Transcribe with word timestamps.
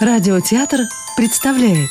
Радиотеатр 0.00 0.82
представляет 1.16 1.90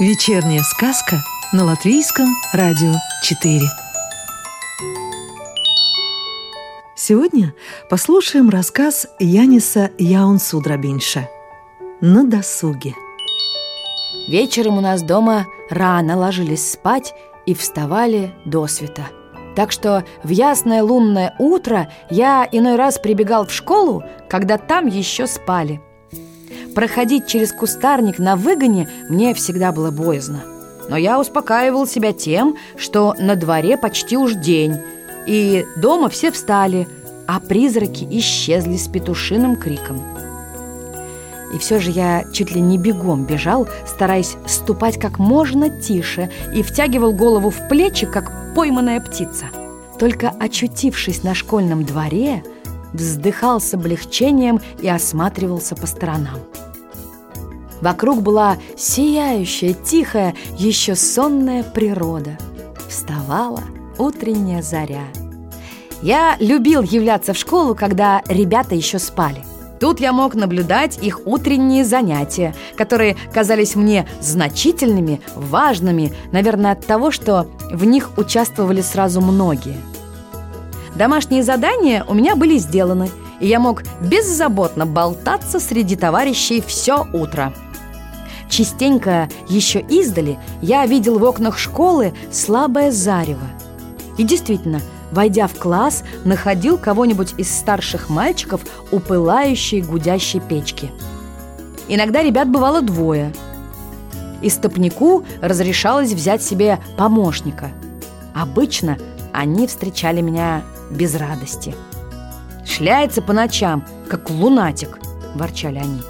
Вечерняя 0.00 0.62
сказка 0.62 1.18
на 1.52 1.62
Латвийском 1.64 2.26
радио 2.52 2.92
4 3.22 3.60
Сегодня 6.96 7.54
послушаем 7.88 8.50
рассказ 8.50 9.06
Яниса 9.20 9.92
Яунсудрабинша 9.96 11.28
«На 12.00 12.24
досуге» 12.24 12.96
Вечером 14.26 14.78
у 14.78 14.80
нас 14.80 15.00
дома 15.00 15.46
рано 15.70 16.18
ложились 16.18 16.72
спать 16.72 17.14
и 17.46 17.54
вставали 17.54 18.34
до 18.44 18.66
света. 18.66 19.06
Так 19.54 19.70
что 19.70 20.04
в 20.24 20.30
ясное 20.30 20.82
лунное 20.82 21.36
утро 21.38 21.92
я 22.10 22.48
иной 22.50 22.74
раз 22.74 22.98
прибегал 22.98 23.46
в 23.46 23.52
школу, 23.52 24.02
когда 24.28 24.58
там 24.58 24.88
еще 24.88 25.28
спали. 25.28 25.80
Проходить 26.74 27.26
через 27.26 27.52
кустарник 27.52 28.18
на 28.18 28.36
выгоне 28.36 28.88
мне 29.08 29.34
всегда 29.34 29.72
было 29.72 29.90
боязно. 29.90 30.42
Но 30.88 30.96
я 30.96 31.20
успокаивал 31.20 31.86
себя 31.86 32.12
тем, 32.12 32.56
что 32.76 33.14
на 33.18 33.36
дворе 33.36 33.76
почти 33.76 34.16
уж 34.16 34.34
день, 34.34 34.78
и 35.26 35.64
дома 35.76 36.08
все 36.08 36.30
встали, 36.30 36.88
а 37.26 37.38
призраки 37.40 38.06
исчезли 38.10 38.76
с 38.76 38.88
петушиным 38.88 39.56
криком. 39.56 40.02
И 41.54 41.58
все 41.58 41.80
же 41.80 41.90
я 41.90 42.24
чуть 42.32 42.52
ли 42.52 42.60
не 42.60 42.78
бегом 42.78 43.24
бежал, 43.24 43.68
стараясь 43.86 44.36
ступать 44.46 44.98
как 44.98 45.18
можно 45.18 45.68
тише 45.68 46.30
и 46.54 46.62
втягивал 46.62 47.12
голову 47.12 47.50
в 47.50 47.68
плечи, 47.68 48.06
как 48.06 48.54
пойманная 48.54 49.00
птица. 49.00 49.46
Только 49.98 50.30
очутившись 50.30 51.22
на 51.22 51.34
школьном 51.34 51.84
дворе, 51.84 52.42
вздыхал 52.92 53.60
с 53.60 53.74
облегчением 53.74 54.60
и 54.80 54.88
осматривался 54.88 55.76
по 55.76 55.86
сторонам. 55.86 56.38
Вокруг 57.80 58.22
была 58.22 58.58
сияющая, 58.76 59.74
тихая, 59.74 60.34
еще 60.58 60.94
сонная 60.94 61.62
природа. 61.62 62.38
Вставала 62.88 63.62
утренняя 63.98 64.62
заря. 64.62 65.04
Я 66.02 66.36
любил 66.40 66.82
являться 66.82 67.34
в 67.34 67.36
школу, 67.36 67.74
когда 67.74 68.22
ребята 68.26 68.74
еще 68.74 68.98
спали. 68.98 69.44
Тут 69.78 69.98
я 69.98 70.12
мог 70.12 70.34
наблюдать 70.34 70.98
их 71.02 71.26
утренние 71.26 71.84
занятия, 71.84 72.54
которые 72.76 73.16
казались 73.32 73.74
мне 73.74 74.06
значительными, 74.20 75.22
важными, 75.34 76.12
наверное, 76.32 76.72
от 76.72 76.84
того, 76.84 77.10
что 77.10 77.46
в 77.70 77.84
них 77.84 78.10
участвовали 78.18 78.82
сразу 78.82 79.22
многие. 79.22 79.78
Домашние 80.96 81.42
задания 81.42 82.04
у 82.06 82.12
меня 82.12 82.36
были 82.36 82.58
сделаны, 82.58 83.10
и 83.40 83.46
я 83.46 83.58
мог 83.58 83.84
беззаботно 84.02 84.84
болтаться 84.84 85.58
среди 85.58 85.96
товарищей 85.96 86.62
все 86.66 87.06
утро. 87.14 87.54
Частенько 88.50 89.30
еще 89.48 89.80
издали 89.80 90.38
я 90.60 90.84
видел 90.84 91.18
в 91.18 91.22
окнах 91.22 91.56
школы 91.56 92.12
слабое 92.30 92.90
зарево. 92.90 93.46
И 94.18 94.24
действительно– 94.24 94.82
войдя 95.10 95.46
в 95.46 95.54
класс, 95.54 96.04
находил 96.24 96.78
кого-нибудь 96.78 97.34
из 97.36 97.52
старших 97.52 98.08
мальчиков 98.08 98.62
у 98.90 98.98
пылающей 98.98 99.80
гудящей 99.80 100.40
печки. 100.40 100.90
Иногда 101.88 102.22
ребят 102.22 102.48
бывало 102.48 102.82
двое. 102.82 103.32
Истопнику 104.42 105.24
разрешалось 105.40 106.12
взять 106.12 106.42
себе 106.42 106.78
помощника. 106.96 107.70
Обычно 108.34 108.96
они 109.32 109.66
встречали 109.66 110.20
меня 110.20 110.62
без 110.90 111.14
радости. 111.14 111.74
«Шляется 112.64 113.20
по 113.20 113.32
ночам, 113.32 113.84
как 114.08 114.30
лунатик»,– 114.30 114.98
ворчали 115.34 115.78
они. 115.78 116.02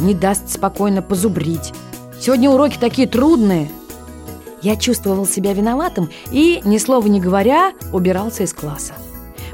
«Не 0.00 0.14
даст 0.14 0.48
спокойно 0.48 1.02
позубрить. 1.02 1.72
Сегодня 2.20 2.50
уроки 2.50 2.78
такие 2.78 3.08
трудные». 3.08 3.70
Я 4.60 4.76
чувствовал 4.76 5.24
себя 5.24 5.52
виноватым 5.52 6.10
и, 6.32 6.60
ни 6.64 6.78
слова 6.78 7.06
не 7.06 7.20
говоря, 7.20 7.72
убирался 7.92 8.42
из 8.42 8.52
класса. 8.52 8.94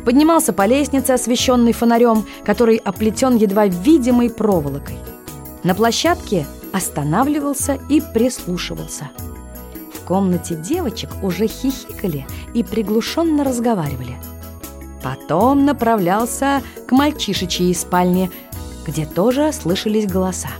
Поднимался 0.04 0.52
по 0.52 0.66
лестнице, 0.66 1.10
освещенной 1.12 1.72
фонарем, 1.72 2.24
который 2.44 2.76
оплетен 2.76 3.36
едва 3.36 3.66
видимой 3.66 4.30
проволокой. 4.30 4.96
На 5.62 5.74
площадке 5.74 6.46
останавливался 6.72 7.78
и 7.88 8.00
прислушивался. 8.00 9.10
В 9.92 10.06
комнате 10.06 10.54
девочек 10.54 11.10
уже 11.22 11.46
хихикали 11.46 12.26
и 12.52 12.62
приглушенно 12.62 13.44
разговаривали. 13.44 14.16
Потом 15.02 15.64
направлялся 15.64 16.62
к 16.86 16.92
мальчишечьей 16.92 17.74
спальне, 17.74 18.30
где 18.86 19.06
тоже 19.06 19.52
слышались 19.52 20.06
голоса. 20.06 20.50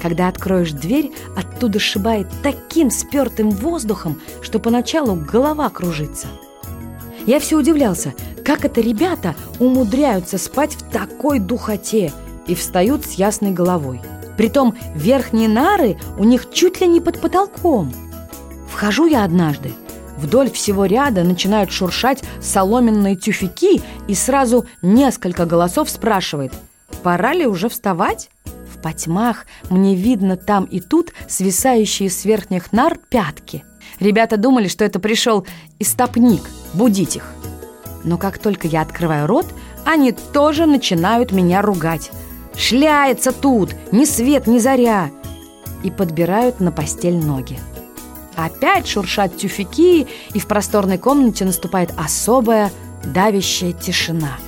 Когда 0.00 0.28
откроешь 0.28 0.72
дверь, 0.72 1.12
оттуда 1.36 1.78
шибает 1.78 2.28
таким 2.42 2.90
спертым 2.90 3.50
воздухом, 3.50 4.20
что 4.42 4.58
поначалу 4.58 5.16
голова 5.16 5.68
кружится. 5.70 6.28
Я 7.26 7.40
все 7.40 7.56
удивлялся, 7.56 8.14
как 8.44 8.64
это 8.64 8.80
ребята 8.80 9.34
умудряются 9.58 10.38
спать 10.38 10.74
в 10.74 10.90
такой 10.90 11.40
духоте 11.40 12.12
и 12.46 12.54
встают 12.54 13.04
с 13.04 13.12
ясной 13.12 13.50
головой. 13.50 14.00
Притом 14.36 14.76
верхние 14.94 15.48
нары 15.48 15.98
у 16.16 16.24
них 16.24 16.50
чуть 16.52 16.80
ли 16.80 16.86
не 16.86 17.00
под 17.00 17.20
потолком. 17.20 17.92
Вхожу 18.70 19.06
я 19.06 19.24
однажды. 19.24 19.74
Вдоль 20.16 20.50
всего 20.50 20.86
ряда 20.86 21.22
начинают 21.24 21.70
шуршать 21.70 22.22
соломенные 22.40 23.16
тюфяки, 23.16 23.82
и 24.06 24.14
сразу 24.14 24.66
несколько 24.80 25.44
голосов 25.44 25.90
спрашивает, 25.90 26.52
пора 27.02 27.34
ли 27.34 27.46
уже 27.46 27.68
вставать? 27.68 28.30
В 28.78 28.80
потьмах 28.80 29.46
мне 29.70 29.96
видно 29.96 30.36
там 30.36 30.64
и 30.64 30.78
тут 30.78 31.12
свисающие 31.28 32.08
с 32.08 32.24
верхних 32.24 32.72
нар 32.72 32.96
пятки. 32.96 33.64
Ребята 33.98 34.36
думали, 34.36 34.68
что 34.68 34.84
это 34.84 35.00
пришел 35.00 35.44
истопник 35.80 36.42
будить 36.74 37.16
их. 37.16 37.34
Но 38.04 38.18
как 38.18 38.38
только 38.38 38.68
я 38.68 38.82
открываю 38.82 39.26
рот, 39.26 39.46
они 39.84 40.12
тоже 40.12 40.66
начинают 40.66 41.32
меня 41.32 41.60
ругать. 41.60 42.12
«Шляется 42.56 43.32
тут! 43.32 43.74
Ни 43.90 44.04
свет, 44.04 44.46
ни 44.46 44.58
заря!» 44.58 45.10
И 45.82 45.90
подбирают 45.90 46.60
на 46.60 46.70
постель 46.70 47.16
ноги. 47.16 47.58
Опять 48.36 48.86
шуршат 48.86 49.36
тюфяки, 49.36 50.06
и 50.34 50.38
в 50.38 50.46
просторной 50.46 50.98
комнате 50.98 51.44
наступает 51.44 51.92
особая 51.96 52.70
давящая 53.04 53.72
тишина. 53.72 54.38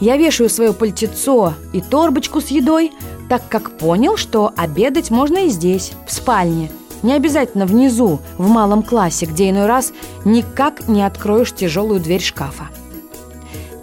Я 0.00 0.16
вешаю 0.16 0.48
свое 0.48 0.72
пальтецо 0.72 1.54
и 1.72 1.80
торбочку 1.80 2.40
с 2.40 2.48
едой, 2.48 2.92
так 3.28 3.42
как 3.48 3.72
понял, 3.72 4.16
что 4.16 4.52
обедать 4.56 5.10
можно 5.10 5.46
и 5.46 5.48
здесь, 5.48 5.92
в 6.06 6.12
спальне. 6.12 6.70
Не 7.02 7.12
обязательно 7.12 7.66
внизу, 7.66 8.20
в 8.38 8.48
малом 8.48 8.82
классе, 8.82 9.26
где 9.26 9.50
иной 9.50 9.66
раз 9.66 9.92
никак 10.24 10.88
не 10.88 11.02
откроешь 11.02 11.54
тяжелую 11.54 12.00
дверь 12.00 12.22
шкафа. 12.22 12.68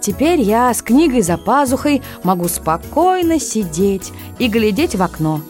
Теперь 0.00 0.40
я 0.40 0.72
с 0.72 0.82
книгой 0.82 1.22
за 1.22 1.36
пазухой 1.36 2.02
могу 2.22 2.48
спокойно 2.48 3.40
сидеть 3.40 4.12
и 4.38 4.48
глядеть 4.48 4.94
в 4.94 5.02
окно 5.02 5.40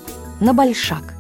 на 0.40 0.54
большак 0.54 1.14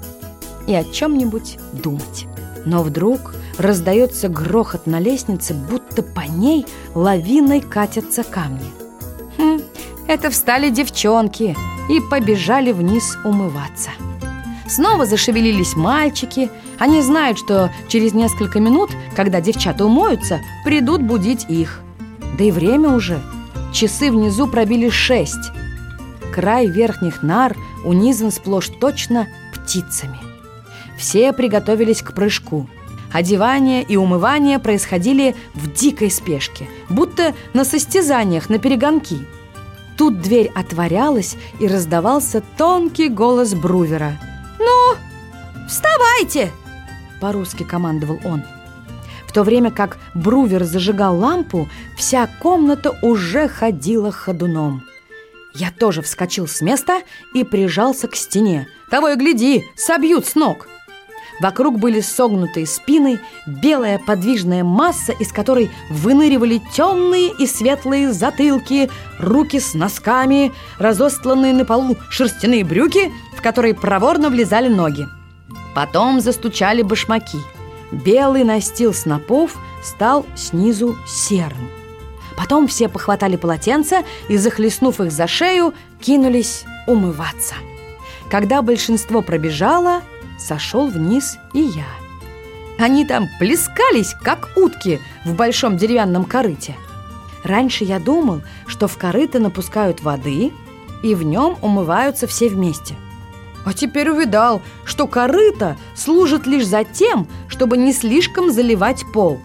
и 0.66 0.74
о 0.74 0.84
чем-нибудь 0.84 1.58
думать. 1.72 2.26
Но 2.64 2.82
вдруг 2.82 3.34
раздается 3.58 4.28
грохот 4.28 4.86
на 4.86 5.00
лестнице, 5.00 5.54
будто 5.54 6.02
по 6.02 6.20
ней 6.20 6.66
лавиной 6.94 7.60
катятся 7.60 8.24
камни. 8.24 8.70
Хм, 9.36 9.60
это 10.06 10.30
встали 10.30 10.70
девчонки 10.70 11.56
и 11.88 12.00
побежали 12.00 12.72
вниз 12.72 13.16
умываться. 13.24 13.90
Снова 14.68 15.06
зашевелились 15.06 15.76
мальчики. 15.76 16.50
Они 16.78 17.00
знают, 17.00 17.38
что 17.38 17.70
через 17.88 18.12
несколько 18.12 18.58
минут, 18.60 18.90
когда 19.14 19.40
девчата 19.40 19.84
умоются, 19.84 20.40
придут 20.64 21.02
будить 21.02 21.46
их. 21.48 21.80
Да 22.36 22.44
и 22.44 22.50
время 22.50 22.90
уже. 22.90 23.20
Часы 23.72 24.10
внизу 24.10 24.46
пробили 24.48 24.88
шесть. 24.88 25.52
Край 26.34 26.66
верхних 26.66 27.22
нар 27.22 27.56
унизан 27.84 28.30
сплошь 28.30 28.68
точно 28.80 29.28
птицами. 29.54 30.18
Все 30.98 31.32
приготовились 31.32 32.02
к 32.02 32.12
прыжку. 32.12 32.68
Одевание 33.12 33.82
и 33.82 33.96
умывание 33.96 34.58
происходили 34.58 35.36
в 35.54 35.72
дикой 35.72 36.10
спешке, 36.10 36.66
будто 36.88 37.34
на 37.54 37.64
состязаниях 37.64 38.50
на 38.50 38.58
перегонки– 38.58 39.24
Тут 39.96 40.20
дверь 40.20 40.50
отворялась, 40.54 41.36
и 41.58 41.66
раздавался 41.66 42.42
тонкий 42.56 43.08
голос 43.08 43.54
Брувера. 43.54 44.18
«Ну, 44.58 44.96
вставайте!»– 45.68 46.50
по-русски 47.20 47.62
командовал 47.62 48.20
он. 48.24 48.42
В 49.26 49.32
то 49.32 49.42
время 49.42 49.70
как 49.70 49.98
Брувер 50.14 50.64
зажигал 50.64 51.18
лампу, 51.18 51.68
вся 51.96 52.28
комната 52.40 52.98
уже 53.02 53.48
ходила 53.48 54.12
ходуном. 54.12 54.82
Я 55.54 55.70
тоже 55.70 56.02
вскочил 56.02 56.46
с 56.46 56.60
места 56.60 57.00
и 57.34 57.42
прижался 57.42 58.08
к 58.08 58.16
стене. 58.16 58.68
Того 58.90 59.10
и 59.10 59.16
гляди, 59.16 59.64
собьют 59.74 60.26
с 60.26 60.34
ног. 60.34 60.68
Вокруг 61.40 61.78
были 61.78 62.00
согнутые 62.00 62.66
спины, 62.66 63.20
белая 63.46 63.98
подвижная 63.98 64.64
масса, 64.64 65.12
из 65.12 65.32
которой 65.32 65.70
выныривали 65.90 66.62
темные 66.72 67.30
и 67.38 67.46
светлые 67.46 68.12
затылки, 68.12 68.90
руки 69.18 69.60
с 69.60 69.74
носками, 69.74 70.52
разостланные 70.78 71.52
на 71.52 71.64
полу 71.64 71.96
шерстяные 72.10 72.64
брюки, 72.64 73.12
в 73.36 73.42
которые 73.42 73.74
проворно 73.74 74.30
влезали 74.30 74.68
ноги. 74.68 75.06
Потом 75.74 76.20
застучали 76.20 76.80
башмаки. 76.80 77.38
Белый 77.92 78.44
настил 78.44 78.94
снопов 78.94 79.56
стал 79.84 80.24
снизу 80.34 80.96
серым. 81.06 81.70
Потом 82.36 82.66
все 82.66 82.88
похватали 82.88 83.36
полотенца 83.36 84.02
и, 84.28 84.36
захлестнув 84.36 85.00
их 85.00 85.12
за 85.12 85.26
шею, 85.26 85.74
кинулись 86.00 86.64
умываться. 86.86 87.54
Когда 88.30 88.60
большинство 88.62 89.22
пробежало, 89.22 90.02
сошел 90.38 90.88
вниз 90.88 91.38
и 91.52 91.60
я. 91.60 91.86
Они 92.78 93.04
там 93.06 93.28
плескались, 93.38 94.14
как 94.22 94.50
утки 94.56 95.00
в 95.24 95.34
большом 95.34 95.76
деревянном 95.76 96.24
корыте. 96.24 96.74
Раньше 97.42 97.84
я 97.84 97.98
думал, 97.98 98.42
что 98.66 98.88
в 98.88 98.98
корыто 98.98 99.38
напускают 99.38 100.02
воды, 100.02 100.52
и 101.02 101.14
в 101.14 101.22
нем 101.22 101.56
умываются 101.62 102.26
все 102.26 102.48
вместе. 102.48 102.94
А 103.64 103.72
теперь 103.72 104.10
увидал, 104.10 104.62
что 104.84 105.06
корыто 105.06 105.76
служит 105.94 106.46
лишь 106.46 106.66
за 106.66 106.84
тем, 106.84 107.26
чтобы 107.48 107.76
не 107.76 107.92
слишком 107.92 108.50
заливать 108.50 109.04
пол. 109.12 109.40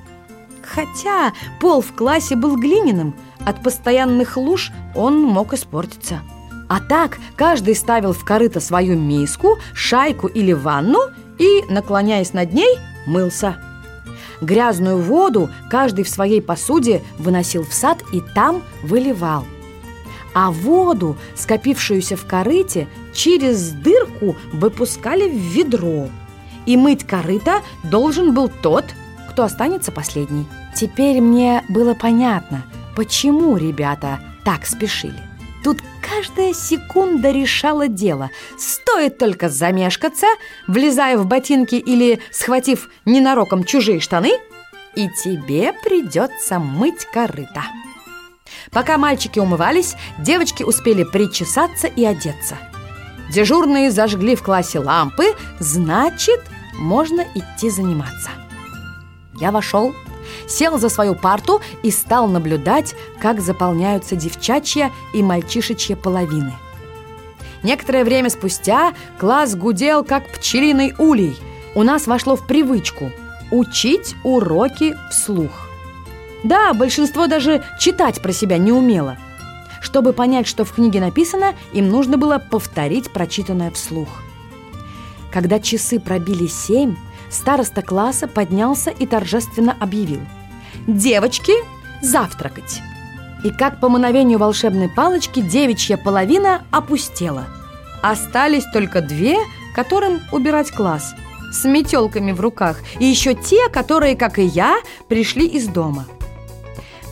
Хотя 0.61 1.33
пол 1.59 1.81
в 1.81 1.93
классе 1.93 2.35
был 2.35 2.55
глиняным, 2.55 3.15
от 3.45 3.63
постоянных 3.63 4.37
луж 4.37 4.71
он 4.95 5.21
мог 5.21 5.53
испортиться. 5.53 6.21
А 6.71 6.79
так 6.79 7.17
каждый 7.35 7.75
ставил 7.75 8.13
в 8.13 8.23
корыто 8.23 8.61
свою 8.61 8.97
миску, 8.97 9.59
шайку 9.73 10.27
или 10.27 10.53
ванну 10.53 10.99
и, 11.37 11.63
наклоняясь 11.67 12.31
над 12.31 12.53
ней, 12.53 12.77
мылся. 13.05 13.57
Грязную 14.39 14.97
воду 14.97 15.49
каждый 15.69 16.05
в 16.05 16.09
своей 16.09 16.41
посуде 16.41 17.01
выносил 17.19 17.65
в 17.65 17.73
сад 17.73 18.01
и 18.13 18.21
там 18.21 18.63
выливал. 18.83 19.43
А 20.33 20.49
воду, 20.49 21.17
скопившуюся 21.35 22.15
в 22.15 22.25
корыте, 22.25 22.87
через 23.13 23.71
дырку 23.71 24.37
выпускали 24.53 25.27
в 25.27 25.35
ведро. 25.35 26.07
И 26.65 26.77
мыть 26.77 27.05
корыто 27.05 27.63
должен 27.83 28.33
был 28.33 28.47
тот, 28.47 28.85
кто 29.29 29.43
останется 29.43 29.91
последний. 29.91 30.47
Теперь 30.73 31.19
мне 31.19 31.65
было 31.67 31.95
понятно, 31.95 32.63
почему 32.95 33.57
ребята 33.57 34.21
так 34.45 34.65
спешили. 34.65 35.30
Тут 35.63 35.79
каждая 36.01 36.53
секунда 36.53 37.31
решала 37.31 37.87
дело. 37.87 38.31
Стоит 38.57 39.17
только 39.17 39.49
замешкаться, 39.49 40.27
влезая 40.67 41.17
в 41.17 41.25
ботинки 41.25 41.75
или 41.75 42.19
схватив 42.31 42.89
ненароком 43.05 43.63
чужие 43.63 43.99
штаны, 43.99 44.31
и 44.95 45.07
тебе 45.23 45.73
придется 45.83 46.59
мыть 46.59 47.05
корыто. 47.05 47.63
Пока 48.71 48.97
мальчики 48.97 49.39
умывались, 49.39 49.95
девочки 50.19 50.63
успели 50.63 51.03
причесаться 51.03 51.87
и 51.87 52.03
одеться. 52.03 52.57
Дежурные 53.31 53.91
зажгли 53.91 54.35
в 54.35 54.43
классе 54.43 54.79
лампы, 54.79 55.35
значит, 55.59 56.41
можно 56.73 57.21
идти 57.35 57.69
заниматься. 57.69 58.29
Я 59.39 59.51
вошел, 59.51 59.93
сел 60.47 60.77
за 60.77 60.89
свою 60.89 61.15
парту 61.15 61.61
и 61.83 61.91
стал 61.91 62.27
наблюдать, 62.27 62.95
как 63.19 63.41
заполняются 63.41 64.15
девчачья 64.15 64.91
и 65.13 65.23
мальчишечья 65.23 65.95
половины. 65.95 66.53
Некоторое 67.63 68.03
время 68.03 68.29
спустя 68.29 68.93
класс 69.19 69.55
гудел, 69.55 70.03
как 70.03 70.27
пчелиный 70.27 70.93
улей. 70.97 71.37
У 71.75 71.83
нас 71.83 72.07
вошло 72.07 72.35
в 72.35 72.47
привычку 72.47 73.11
учить 73.51 74.15
уроки 74.23 74.95
вслух. 75.11 75.51
Да, 76.43 76.73
большинство 76.73 77.27
даже 77.27 77.63
читать 77.79 78.21
про 78.21 78.31
себя 78.31 78.57
не 78.57 78.71
умело. 78.71 79.17
Чтобы 79.81 80.13
понять, 80.13 80.47
что 80.47 80.63
в 80.63 80.73
книге 80.73 80.99
написано, 81.01 81.53
им 81.73 81.89
нужно 81.89 82.17
было 82.17 82.39
повторить 82.39 83.11
прочитанное 83.11 83.71
вслух. 83.71 84.09
Когда 85.31 85.59
часы 85.59 85.99
пробили 85.99 86.47
семь, 86.47 86.95
староста 87.31 87.81
класса 87.81 88.27
поднялся 88.27 88.89
и 88.89 89.05
торжественно 89.05 89.75
объявил– 89.79 90.21
девочки 90.87 91.53
завтракать. 92.01 92.81
И 93.43 93.49
как 93.49 93.79
по 93.79 93.89
мановению 93.89 94.39
волшебной 94.39 94.89
палочки 94.89 95.41
девичья 95.41 95.97
половина 95.97 96.63
опустела. 96.71 97.45
Остались 98.01 98.65
только 98.71 99.01
две, 99.01 99.37
которым 99.75 100.21
убирать 100.31 100.71
класс, 100.71 101.13
с 101.51 101.65
метелками 101.65 102.31
в 102.31 102.39
руках, 102.39 102.79
и 102.99 103.05
еще 103.05 103.33
те, 103.33 103.69
которые, 103.69 104.15
как 104.15 104.39
и 104.39 104.43
я, 104.43 104.77
пришли 105.07 105.47
из 105.47 105.67
дома. 105.67 106.05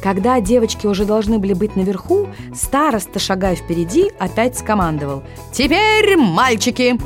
Когда 0.02 0.40
девочки 0.40 0.88
уже 0.88 1.04
должны 1.04 1.40
были 1.40 1.54
быть 1.54 1.76
наверху, 1.76 2.30
староста, 2.56 3.20
шагая 3.20 3.56
впереди, 3.56 4.12
опять 4.18 4.58
скомандовал 4.58 5.24
«Теперь 5.52 6.16
мальчики!» 6.16 6.98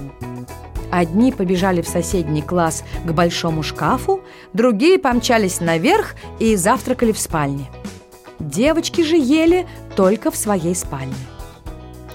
Одни 0.95 1.31
побежали 1.31 1.81
в 1.81 1.87
соседний 1.87 2.43
класс 2.43 2.83
к 3.03 3.11
большому 3.13 3.63
шкафу, 3.63 4.21
другие 4.53 4.99
помчались 4.99 5.59
наверх 5.59 6.13
и 6.37 6.55
завтракали 6.55 7.11
в 7.11 7.17
спальне. 7.17 7.65
Девочки 8.37 9.01
же 9.01 9.15
ели 9.15 9.65
только 9.95 10.29
в 10.29 10.35
своей 10.35 10.75
спальне. 10.75 11.15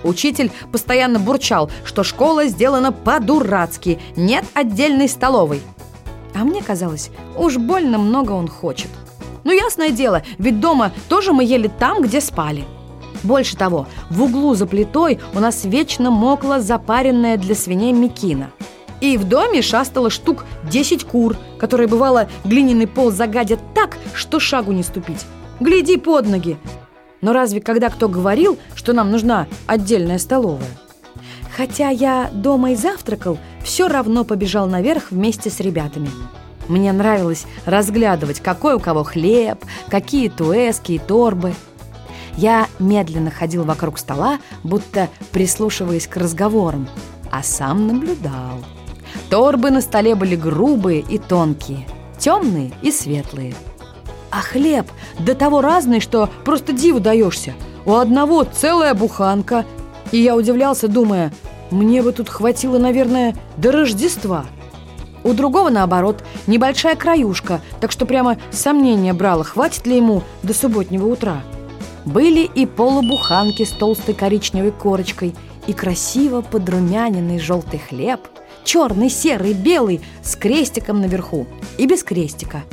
Учитель 0.04 0.52
постоянно 0.70 1.18
бурчал, 1.18 1.72
что 1.84 2.04
школа 2.04 2.46
сделана 2.46 2.92
по-дурацки, 2.92 3.98
нет 4.14 4.44
отдельной 4.54 5.08
столовой. 5.08 5.60
А 6.32 6.44
мне 6.44 6.62
казалось, 6.62 7.10
уж 7.36 7.56
больно 7.56 7.98
много 7.98 8.30
он 8.30 8.46
хочет. 8.46 8.90
Ну, 9.42 9.50
ясное 9.50 9.90
дело, 9.90 10.22
ведь 10.38 10.60
дома 10.60 10.92
тоже 11.08 11.32
мы 11.32 11.42
ели 11.42 11.66
там, 11.66 12.00
где 12.00 12.20
спали. 12.20 12.64
Больше 13.24 13.56
того, 13.56 13.88
в 14.08 14.22
углу 14.22 14.54
за 14.54 14.66
плитой 14.66 15.18
у 15.34 15.40
нас 15.40 15.64
вечно 15.64 16.12
мокла 16.12 16.60
запаренная 16.60 17.38
для 17.38 17.56
свиней 17.56 17.92
мекина– 17.92 18.52
и 19.00 19.16
в 19.16 19.24
доме 19.24 19.62
шастало 19.62 20.10
штук 20.10 20.44
10 20.70 21.04
кур, 21.04 21.36
которые, 21.58 21.88
бывало, 21.88 22.28
глиняный 22.44 22.86
пол 22.86 23.10
загадят 23.10 23.60
так, 23.74 23.96
что 24.14 24.40
шагу 24.40 24.72
не 24.72 24.82
ступить. 24.82 25.24
Гляди 25.60 25.96
под 25.96 26.28
ноги. 26.28 26.56
Но 27.20 27.32
разве 27.32 27.60
когда 27.60 27.90
кто 27.90 28.08
говорил, 28.08 28.58
что 28.74 28.92
нам 28.92 29.10
нужна 29.10 29.46
отдельная 29.66 30.18
столовая? 30.18 30.68
Хотя 31.56 31.90
я 31.90 32.30
дома 32.32 32.72
и 32.72 32.76
завтракал, 32.76 33.38
все 33.64 33.88
равно 33.88 34.24
побежал 34.24 34.68
наверх 34.68 35.10
вместе 35.10 35.50
с 35.50 35.58
ребятами. 35.58 36.10
Мне 36.68 36.92
нравилось 36.92 37.46
разглядывать, 37.64 38.40
какой 38.40 38.74
у 38.74 38.80
кого 38.80 39.02
хлеб, 39.02 39.64
какие 39.88 40.28
туэски 40.28 40.92
и 40.92 40.98
торбы. 40.98 41.54
Я 42.36 42.68
медленно 42.78 43.32
ходил 43.32 43.64
вокруг 43.64 43.98
стола, 43.98 44.38
будто 44.62 45.08
прислушиваясь 45.32 46.06
к 46.06 46.16
разговорам, 46.16 46.88
а 47.32 47.42
сам 47.42 47.88
наблюдал. 47.88 48.62
Торбы 49.30 49.70
на 49.70 49.82
столе 49.82 50.14
были 50.14 50.36
грубые 50.36 51.00
и 51.00 51.18
тонкие, 51.18 51.86
темные 52.18 52.72
и 52.80 52.90
светлые. 52.90 53.54
А 54.30 54.40
хлеб 54.40 54.86
до 55.18 55.34
того 55.34 55.60
разный, 55.60 56.00
что 56.00 56.30
просто 56.44 56.72
диву 56.72 56.98
даешься. 57.00 57.52
У 57.84 57.94
одного 57.94 58.44
целая 58.44 58.94
буханка. 58.94 59.64
И 60.12 60.18
я 60.18 60.34
удивлялся, 60.34 60.88
думая, 60.88 61.32
мне 61.70 62.02
бы 62.02 62.12
тут 62.12 62.30
хватило, 62.30 62.78
наверное, 62.78 63.36
до 63.58 63.72
Рождества. 63.72 64.46
У 65.24 65.34
другого, 65.34 65.68
наоборот, 65.68 66.24
небольшая 66.46 66.96
краюшка, 66.96 67.60
так 67.80 67.92
что 67.92 68.06
прямо 68.06 68.38
сомнение 68.50 69.12
брало, 69.12 69.44
хватит 69.44 69.86
ли 69.86 69.96
ему 69.96 70.22
до 70.42 70.54
субботнего 70.54 71.06
утра. 71.06 71.42
Были 72.06 72.40
и 72.40 72.64
полубуханки 72.64 73.64
с 73.64 73.70
толстой 73.70 74.14
коричневой 74.14 74.70
корочкой, 74.70 75.34
и 75.66 75.74
красиво 75.74 76.40
подрумяненный 76.40 77.38
желтый 77.38 77.78
хлеб– 77.78 78.20
черный, 78.68 79.08
серый, 79.08 79.54
белый, 79.54 80.02
с 80.22 80.36
крестиком 80.36 81.00
наверху 81.00 81.46
и 81.78 81.86
без 81.86 82.02
крестика. 82.02 82.64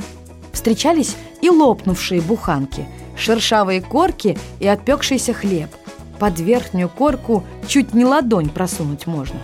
Встречались 0.52 1.16
и 1.40 1.48
лопнувшие 1.48 2.20
буханки, 2.20 2.86
шершавые 3.16 3.80
корки 3.80 4.36
и 4.60 4.66
отпекшийся 4.66 5.32
хлеб. 5.32 5.70
Под 6.18 6.38
верхнюю 6.38 6.90
корку 6.90 7.44
чуть 7.66 7.94
не 7.94 8.04
ладонь 8.04 8.50
просунуть 8.50 9.06
можно. 9.06 9.40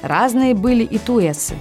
Разные 0.00 0.54
были 0.54 0.84
и 0.84 0.96
туэсы. 0.96 1.54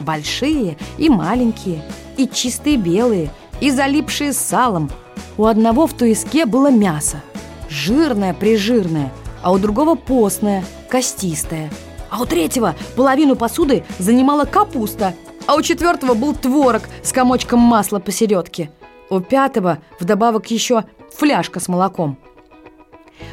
Большие 0.00 0.78
и 0.96 1.10
маленькие, 1.10 1.82
и 2.16 2.26
чистые 2.26 2.78
белые, 2.78 3.28
и 3.60 3.70
залипшие 3.70 4.32
салом. 4.32 4.90
У 5.36 5.44
одного 5.44 5.86
в 5.86 5.92
туеске 5.92 6.46
было 6.46 6.70
мясо. 6.70 7.20
Жирное-прижирное, 7.68 9.12
а 9.42 9.52
у 9.52 9.58
другого 9.58 9.94
постное, 9.94 10.64
костистое– 10.88 11.70
а 12.10 12.22
у 12.22 12.26
третьего 12.26 12.74
половину 12.96 13.36
посуды 13.36 13.84
занимала 13.98 14.44
капуста, 14.44 15.14
а 15.46 15.56
у 15.56 15.62
четвертого 15.62 16.14
был 16.14 16.34
творог 16.34 16.82
с 17.02 17.12
комочком 17.12 17.60
масла 17.60 17.98
посередке. 17.98 18.70
У 19.10 19.20
пятого 19.20 19.78
вдобавок 19.98 20.50
еще 20.50 20.84
фляжка 21.14 21.60
с 21.60 21.68
молоком. 21.68 22.18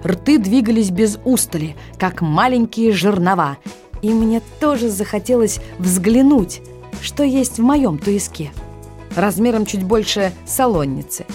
Рты 0.03 0.37
двигались 0.37 0.91
без 0.91 1.19
устали, 1.25 1.75
как 1.99 2.21
маленькие 2.21 2.91
жернова, 2.91 3.57
и 4.01 4.13
мне 4.13 4.41
тоже 4.59 4.89
захотелось 4.89 5.59
взглянуть, 5.79 6.61
что 7.01 7.23
есть 7.23 7.57
в 7.57 7.63
моем 7.63 7.97
туиске. 7.97 8.51
Размером 9.15 9.65
чуть 9.65 9.83
больше 9.83 10.31
салонницы. 10.45 11.25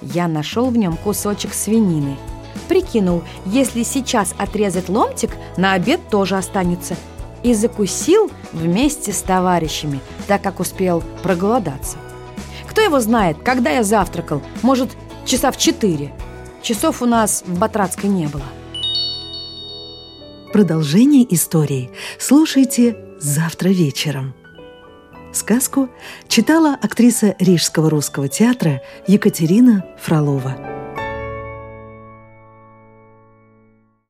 Я 0.00 0.28
нашел 0.28 0.66
в 0.66 0.76
нем 0.76 0.96
кусочек 0.96 1.54
свинины. 1.54 2.16
Прикинул, 2.68 3.22
если 3.46 3.82
сейчас 3.82 4.34
отрезать 4.38 4.88
ломтик, 4.88 5.30
на 5.56 5.72
обед 5.72 6.00
тоже 6.10 6.36
останется. 6.36 6.96
И 7.42 7.52
закусил 7.54 8.30
вместе 8.52 9.12
с 9.12 9.20
товарищами, 9.20 10.00
так 10.26 10.42
как 10.42 10.60
успел 10.60 11.02
проголодаться. 11.22 11.98
Кто 12.68 12.80
его 12.80 13.00
знает, 13.00 13.36
когда 13.44 13.70
я 13.70 13.82
завтракал? 13.84 14.42
Может, 14.62 14.90
часа 15.24 15.50
в 15.50 15.56
четыре. 15.56 16.12
Часов 16.62 17.02
у 17.02 17.06
нас 17.06 17.44
в 17.46 17.58
Батрацкой 17.58 18.10
не 18.10 18.26
было. 18.26 18.44
Продолжение 20.52 21.26
истории 21.34 21.90
слушайте 22.18 22.96
завтра 23.18 23.68
вечером. 23.68 24.34
Сказку 25.32 25.88
читала 26.28 26.78
актриса 26.80 27.34
Рижского 27.40 27.90
русского 27.90 28.28
театра 28.28 28.80
Екатерина 29.08 29.84
Фролова. 30.00 30.73